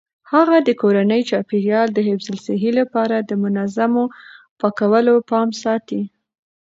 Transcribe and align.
هغې 0.31 0.59
د 0.63 0.69
کورني 0.81 1.21
چاپیریال 1.29 1.87
د 1.93 1.99
حفظ 2.07 2.27
الصحې 2.35 2.71
لپاره 2.79 3.15
د 3.19 3.31
منظمو 3.43 4.03
پاکولو 4.59 5.15
پام 5.29 5.49
ساتي. 5.63 6.01